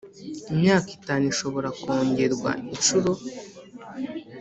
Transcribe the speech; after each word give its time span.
imyaka 0.51 0.89
itanu 0.97 1.23
ishobora 1.33 1.69
kongerwa 1.81 2.51
inshuro 2.73 3.11